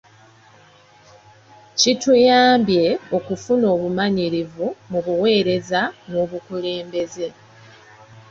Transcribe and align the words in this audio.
Kituyambye 1.79 2.85
okufuna 3.17 3.65
obumanyirivu 3.75 4.65
mu 4.89 4.99
buweereza 5.05 5.81
n'obukulembeze. 6.09 7.27